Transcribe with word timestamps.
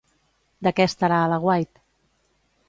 De 0.67 0.73
què 0.79 0.87
estarà 0.93 1.19
a 1.19 1.29
l'aguait? 1.33 1.71